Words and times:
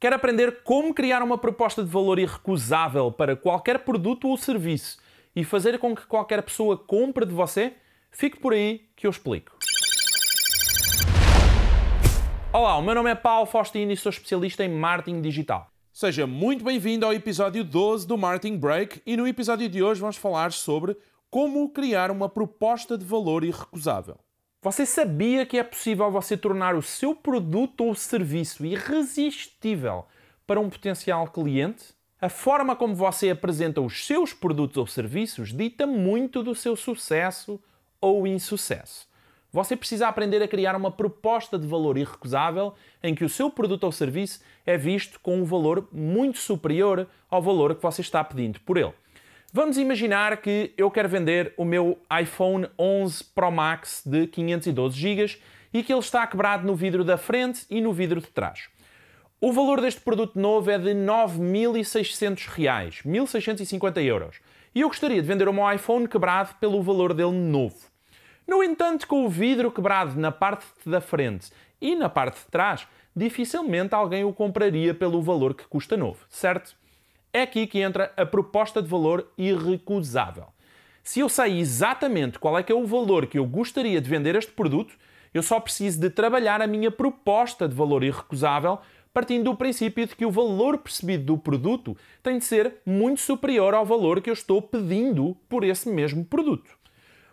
Quer 0.00 0.12
aprender 0.12 0.62
como 0.62 0.94
criar 0.94 1.24
uma 1.24 1.36
proposta 1.36 1.82
de 1.82 1.90
valor 1.90 2.20
irrecusável 2.20 3.10
para 3.10 3.34
qualquer 3.34 3.80
produto 3.80 4.28
ou 4.28 4.36
serviço 4.36 4.96
e 5.34 5.42
fazer 5.42 5.76
com 5.80 5.92
que 5.92 6.06
qualquer 6.06 6.40
pessoa 6.40 6.78
compre 6.78 7.26
de 7.26 7.34
você? 7.34 7.74
Fique 8.12 8.38
por 8.38 8.52
aí 8.52 8.88
que 8.94 9.08
eu 9.08 9.10
explico. 9.10 9.58
Olá, 12.52 12.76
o 12.76 12.82
meu 12.82 12.94
nome 12.94 13.10
é 13.10 13.16
Paulo 13.16 13.44
Faustino 13.44 13.90
e 13.90 13.96
sou 13.96 14.10
especialista 14.10 14.64
em 14.64 14.68
marketing 14.68 15.20
digital. 15.20 15.68
Seja 15.92 16.28
muito 16.28 16.62
bem-vindo 16.62 17.04
ao 17.04 17.12
episódio 17.12 17.64
12 17.64 18.06
do 18.06 18.16
Marketing 18.16 18.56
Break 18.56 19.02
e 19.04 19.16
no 19.16 19.26
episódio 19.26 19.68
de 19.68 19.82
hoje 19.82 20.00
vamos 20.00 20.16
falar 20.16 20.52
sobre 20.52 20.96
como 21.28 21.68
criar 21.70 22.12
uma 22.12 22.28
proposta 22.28 22.96
de 22.96 23.04
valor 23.04 23.42
irrecusável. 23.42 24.16
Você 24.68 24.84
sabia 24.84 25.46
que 25.46 25.56
é 25.56 25.62
possível 25.62 26.10
você 26.10 26.36
tornar 26.36 26.74
o 26.74 26.82
seu 26.82 27.14
produto 27.14 27.84
ou 27.84 27.94
serviço 27.94 28.66
irresistível 28.66 30.04
para 30.46 30.60
um 30.60 30.68
potencial 30.68 31.26
cliente? 31.28 31.94
A 32.20 32.28
forma 32.28 32.76
como 32.76 32.94
você 32.94 33.30
apresenta 33.30 33.80
os 33.80 34.04
seus 34.04 34.34
produtos 34.34 34.76
ou 34.76 34.86
serviços 34.86 35.54
dita 35.54 35.86
muito 35.86 36.42
do 36.42 36.54
seu 36.54 36.76
sucesso 36.76 37.58
ou 37.98 38.26
insucesso. 38.26 39.08
Você 39.50 39.74
precisa 39.74 40.06
aprender 40.06 40.42
a 40.42 40.48
criar 40.48 40.76
uma 40.76 40.90
proposta 40.90 41.58
de 41.58 41.66
valor 41.66 41.96
irrecusável 41.96 42.74
em 43.02 43.14
que 43.14 43.24
o 43.24 43.28
seu 43.30 43.50
produto 43.50 43.84
ou 43.84 43.92
serviço 43.92 44.42
é 44.66 44.76
visto 44.76 45.18
com 45.20 45.38
um 45.38 45.44
valor 45.44 45.88
muito 45.90 46.36
superior 46.36 47.08
ao 47.30 47.40
valor 47.40 47.74
que 47.74 47.82
você 47.82 48.02
está 48.02 48.22
pedindo 48.22 48.60
por 48.60 48.76
ele. 48.76 48.92
Vamos 49.50 49.78
imaginar 49.78 50.36
que 50.42 50.74
eu 50.76 50.90
quero 50.90 51.08
vender 51.08 51.54
o 51.56 51.64
meu 51.64 51.98
iPhone 52.20 52.68
11 52.78 53.24
Pro 53.34 53.50
Max 53.50 54.02
de 54.04 54.26
512 54.26 54.94
GB 54.94 55.38
e 55.72 55.82
que 55.82 55.90
ele 55.90 56.00
está 56.00 56.26
quebrado 56.26 56.66
no 56.66 56.74
vidro 56.74 57.02
da 57.02 57.16
frente 57.16 57.64
e 57.70 57.80
no 57.80 57.90
vidro 57.90 58.20
de 58.20 58.26
trás. 58.26 58.68
O 59.40 59.50
valor 59.50 59.80
deste 59.80 60.02
produto 60.02 60.38
novo 60.38 60.70
é 60.70 60.78
de 60.78 60.90
9.600 60.90 62.46
reais, 62.48 63.00
1.650 63.06 64.04
euros. 64.04 64.36
E 64.74 64.82
eu 64.82 64.88
gostaria 64.88 65.22
de 65.22 65.26
vender 65.26 65.48
o 65.48 65.52
meu 65.54 65.72
iPhone 65.72 66.06
quebrado 66.06 66.54
pelo 66.60 66.82
valor 66.82 67.14
dele 67.14 67.32
novo. 67.32 67.88
No 68.46 68.62
entanto, 68.62 69.06
com 69.06 69.24
o 69.24 69.30
vidro 69.30 69.72
quebrado 69.72 70.20
na 70.20 70.30
parte 70.30 70.66
da 70.84 71.00
frente 71.00 71.50
e 71.80 71.96
na 71.96 72.10
parte 72.10 72.38
de 72.40 72.50
trás, 72.50 72.86
dificilmente 73.16 73.94
alguém 73.94 74.24
o 74.24 74.32
compraria 74.34 74.92
pelo 74.92 75.22
valor 75.22 75.54
que 75.54 75.64
custa 75.64 75.96
novo, 75.96 76.18
certo? 76.28 76.76
É 77.32 77.42
aqui 77.42 77.66
que 77.66 77.80
entra 77.80 78.12
a 78.16 78.24
proposta 78.24 78.80
de 78.80 78.88
valor 78.88 79.30
irrecusável. 79.36 80.46
Se 81.02 81.20
eu 81.20 81.28
sei 81.28 81.58
exatamente 81.58 82.38
qual 82.38 82.58
é 82.58 82.62
que 82.62 82.72
é 82.72 82.74
o 82.74 82.86
valor 82.86 83.26
que 83.26 83.38
eu 83.38 83.46
gostaria 83.46 84.00
de 84.00 84.08
vender 84.08 84.34
este 84.34 84.52
produto, 84.52 84.94
eu 85.32 85.42
só 85.42 85.60
preciso 85.60 86.00
de 86.00 86.10
trabalhar 86.10 86.60
a 86.60 86.66
minha 86.66 86.90
proposta 86.90 87.68
de 87.68 87.74
valor 87.74 88.02
irrecusável 88.02 88.78
partindo 89.12 89.44
do 89.44 89.56
princípio 89.56 90.06
de 90.06 90.14
que 90.14 90.24
o 90.24 90.30
valor 90.30 90.78
percebido 90.78 91.24
do 91.24 91.38
produto 91.38 91.96
tem 92.22 92.38
de 92.38 92.44
ser 92.44 92.76
muito 92.84 93.20
superior 93.20 93.74
ao 93.74 93.84
valor 93.84 94.20
que 94.20 94.30
eu 94.30 94.34
estou 94.34 94.62
pedindo 94.62 95.36
por 95.48 95.64
esse 95.64 95.88
mesmo 95.88 96.24
produto. 96.24 96.70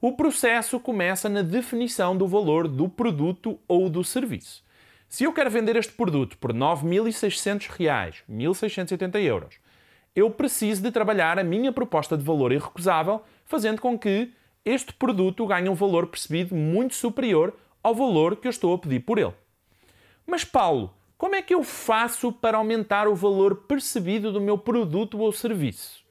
O 0.00 0.12
processo 0.12 0.80
começa 0.80 1.28
na 1.28 1.42
definição 1.42 2.16
do 2.16 2.26
valor 2.26 2.68
do 2.68 2.88
produto 2.88 3.58
ou 3.66 3.88
do 3.88 4.02
serviço. 4.02 4.64
Se 5.08 5.24
eu 5.24 5.32
quero 5.32 5.50
vender 5.50 5.76
este 5.76 5.92
produto 5.92 6.36
por 6.38 6.52
9.600 6.52 7.68
reais, 7.68 8.22
1.680 8.30 9.22
euros, 9.22 9.54
eu 10.18 10.30
preciso 10.30 10.82
de 10.82 10.90
trabalhar 10.90 11.38
a 11.38 11.44
minha 11.44 11.72
proposta 11.72 12.16
de 12.16 12.24
valor 12.24 12.50
irrecusável, 12.50 13.22
fazendo 13.44 13.80
com 13.80 13.96
que 13.96 14.32
este 14.64 14.92
produto 14.92 15.46
ganhe 15.46 15.68
um 15.68 15.74
valor 15.74 16.08
percebido 16.08 16.54
muito 16.54 16.94
superior 16.96 17.54
ao 17.82 17.94
valor 17.94 18.36
que 18.36 18.48
eu 18.48 18.50
estou 18.50 18.74
a 18.74 18.78
pedir 18.78 19.00
por 19.00 19.18
ele. 19.18 19.32
Mas, 20.26 20.44
Paulo, 20.44 20.92
como 21.16 21.36
é 21.36 21.42
que 21.42 21.54
eu 21.54 21.62
faço 21.62 22.32
para 22.32 22.58
aumentar 22.58 23.06
o 23.06 23.14
valor 23.14 23.64
percebido 23.68 24.32
do 24.32 24.40
meu 24.40 24.58
produto 24.58 25.18
ou 25.18 25.32
serviço? 25.32 26.04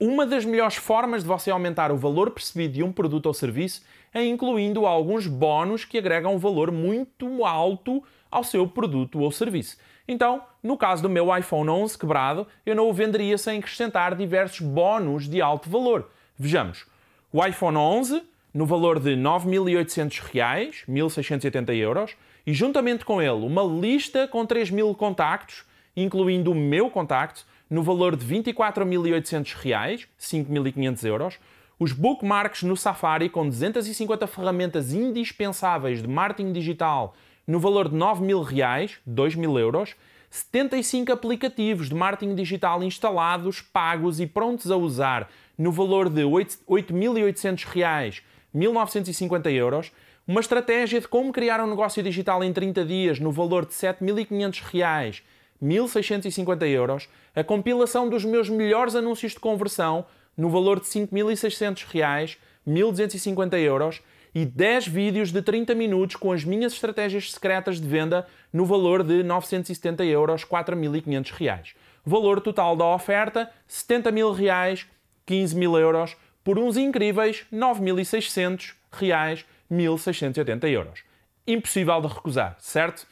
Uma 0.00 0.24
das 0.24 0.44
melhores 0.44 0.76
formas 0.76 1.22
de 1.22 1.28
você 1.28 1.50
aumentar 1.50 1.90
o 1.90 1.96
valor 1.96 2.30
percebido 2.30 2.74
de 2.74 2.82
um 2.84 2.92
produto 2.92 3.26
ou 3.26 3.34
serviço 3.34 3.82
é 4.14 4.24
incluindo 4.24 4.86
alguns 4.86 5.26
bónus 5.26 5.84
que 5.84 5.98
agregam 5.98 6.34
um 6.36 6.38
valor 6.38 6.70
muito 6.70 7.44
alto 7.44 8.00
ao 8.30 8.44
seu 8.44 8.68
produto 8.68 9.18
ou 9.18 9.32
serviço. 9.32 9.76
Então, 10.06 10.42
no 10.62 10.76
caso 10.76 11.02
do 11.02 11.08
meu 11.08 11.36
iPhone 11.36 11.68
11 11.68 11.98
quebrado, 11.98 12.46
eu 12.64 12.76
não 12.76 12.88
o 12.88 12.92
venderia 12.92 13.36
sem 13.36 13.58
acrescentar 13.58 14.14
diversos 14.14 14.60
bónus 14.60 15.28
de 15.28 15.42
alto 15.42 15.68
valor. 15.68 16.08
Vejamos, 16.38 16.86
o 17.32 17.44
iPhone 17.44 17.76
11 17.76 18.22
no 18.54 18.66
valor 18.66 19.00
de 19.00 19.16
9.800 19.16 20.20
reais, 20.32 20.84
1.680 20.88 21.74
euros, 21.76 22.16
e 22.46 22.54
juntamente 22.54 23.04
com 23.04 23.20
ele 23.20 23.44
uma 23.44 23.62
lista 23.62 24.28
com 24.28 24.46
3.000 24.46 24.94
contactos, 24.96 25.64
incluindo 25.96 26.52
o 26.52 26.54
meu 26.54 26.88
contacto, 26.88 27.44
no 27.70 27.82
valor 27.82 28.16
de 28.16 28.24
24.800 28.24 29.54
reais, 29.54 30.08
5.500 30.18 31.04
euros, 31.04 31.38
os 31.78 31.92
bookmarks 31.92 32.62
no 32.62 32.76
Safari 32.76 33.28
com 33.28 33.48
250 33.48 34.26
ferramentas 34.26 34.92
indispensáveis 34.92 36.02
de 36.02 36.08
marketing 36.08 36.52
digital 36.52 37.14
no 37.46 37.58
valor 37.58 37.88
de 37.88 37.94
9 37.94 38.22
mil 38.22 38.42
reais, 38.42 38.98
2 39.06 39.34
mil 39.34 39.58
euros, 39.58 39.96
75 40.30 41.12
aplicativos 41.12 41.88
de 41.88 41.94
marketing 41.94 42.34
digital 42.34 42.82
instalados, 42.82 43.62
pagos 43.62 44.20
e 44.20 44.26
prontos 44.26 44.70
a 44.70 44.76
usar 44.76 45.30
no 45.56 45.72
valor 45.72 46.10
de 46.10 46.22
8.800 46.22 47.64
reais, 47.64 48.22
1.950 48.54 49.50
euros, 49.52 49.92
uma 50.26 50.40
estratégia 50.40 51.00
de 51.00 51.08
como 51.08 51.32
criar 51.32 51.58
um 51.60 51.66
negócio 51.66 52.02
digital 52.02 52.44
em 52.44 52.52
30 52.52 52.84
dias 52.84 53.18
no 53.18 53.32
valor 53.32 53.64
de 53.64 53.72
7.500 53.72 54.62
reais, 54.70 55.22
1.650 55.62 56.66
euros, 56.68 57.08
a 57.34 57.42
compilação 57.42 58.08
dos 58.08 58.24
meus 58.24 58.48
melhores 58.48 58.94
anúncios 58.94 59.32
de 59.32 59.40
conversão 59.40 60.06
no 60.36 60.48
valor 60.48 60.80
de 60.80 60.86
5.600 60.86 61.84
reais, 61.90 62.38
1.250 62.66 63.58
euros 63.58 64.02
e 64.34 64.44
10 64.44 64.86
vídeos 64.86 65.32
de 65.32 65.42
30 65.42 65.74
minutos 65.74 66.16
com 66.16 66.32
as 66.32 66.44
minhas 66.44 66.72
estratégias 66.72 67.32
secretas 67.32 67.80
de 67.80 67.88
venda 67.88 68.26
no 68.52 68.64
valor 68.64 69.02
de 69.02 69.22
970 69.22 70.04
euros, 70.04 70.44
4.500 70.44 71.30
reais. 71.32 71.74
Valor 72.04 72.40
total 72.40 72.76
da 72.76 72.84
oferta, 72.86 73.50
70 73.66 74.12
mil 74.12 74.32
reais, 74.32 74.86
15 75.26 75.56
mil 75.56 75.76
euros, 75.76 76.16
por 76.44 76.58
uns 76.58 76.76
incríveis 76.76 77.44
9.600 77.52 78.74
reais, 78.92 79.44
1.680 79.70 80.70
euros. 80.70 81.02
Impossível 81.46 82.00
de 82.00 82.08
recusar, 82.08 82.56
certo? 82.60 83.06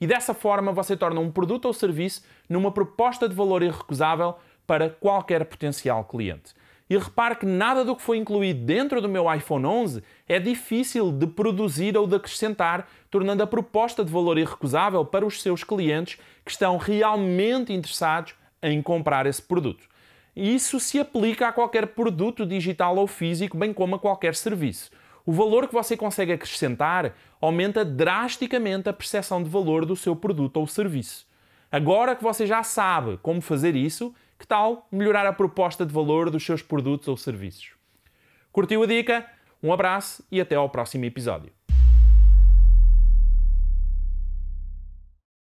E 0.00 0.06
dessa 0.06 0.32
forma 0.32 0.72
você 0.72 0.96
torna 0.96 1.20
um 1.20 1.30
produto 1.30 1.66
ou 1.66 1.72
serviço 1.72 2.22
numa 2.48 2.70
proposta 2.70 3.28
de 3.28 3.34
valor 3.34 3.62
irrecusável 3.62 4.36
para 4.66 4.90
qualquer 4.90 5.44
potencial 5.44 6.04
cliente. 6.04 6.54
E 6.90 6.96
repare 6.96 7.36
que 7.36 7.44
nada 7.44 7.84
do 7.84 7.94
que 7.94 8.02
foi 8.02 8.16
incluído 8.16 8.64
dentro 8.64 9.00
do 9.00 9.08
meu 9.08 9.32
iPhone 9.32 9.66
11 9.66 10.02
é 10.26 10.40
difícil 10.40 11.12
de 11.12 11.26
produzir 11.26 11.96
ou 11.98 12.06
de 12.06 12.16
acrescentar, 12.16 12.88
tornando 13.10 13.42
a 13.42 13.46
proposta 13.46 14.02
de 14.02 14.10
valor 14.10 14.38
irrecusável 14.38 15.04
para 15.04 15.26
os 15.26 15.42
seus 15.42 15.62
clientes 15.62 16.18
que 16.44 16.50
estão 16.50 16.78
realmente 16.78 17.74
interessados 17.74 18.34
em 18.62 18.80
comprar 18.80 19.26
esse 19.26 19.42
produto. 19.42 19.86
E 20.34 20.54
isso 20.54 20.80
se 20.80 20.98
aplica 20.98 21.48
a 21.48 21.52
qualquer 21.52 21.88
produto 21.88 22.46
digital 22.46 22.96
ou 22.96 23.06
físico, 23.06 23.56
bem 23.56 23.72
como 23.74 23.96
a 23.96 23.98
qualquer 23.98 24.34
serviço. 24.34 24.90
O 25.28 25.32
valor 25.32 25.68
que 25.68 25.74
você 25.74 25.94
consegue 25.94 26.32
acrescentar 26.32 27.14
aumenta 27.38 27.84
drasticamente 27.84 28.88
a 28.88 28.94
percepção 28.94 29.42
de 29.42 29.50
valor 29.50 29.84
do 29.84 29.94
seu 29.94 30.16
produto 30.16 30.56
ou 30.56 30.66
serviço. 30.66 31.28
Agora 31.70 32.16
que 32.16 32.22
você 32.22 32.46
já 32.46 32.62
sabe 32.62 33.18
como 33.18 33.42
fazer 33.42 33.76
isso, 33.76 34.14
que 34.38 34.46
tal 34.46 34.88
melhorar 34.90 35.26
a 35.26 35.32
proposta 35.34 35.84
de 35.84 35.92
valor 35.92 36.30
dos 36.30 36.42
seus 36.42 36.62
produtos 36.62 37.08
ou 37.08 37.16
serviços? 37.18 37.72
Curtiu 38.50 38.82
a 38.82 38.86
dica? 38.86 39.26
Um 39.62 39.70
abraço 39.70 40.24
e 40.32 40.40
até 40.40 40.54
ao 40.54 40.70
próximo 40.70 41.04
episódio. 41.04 41.57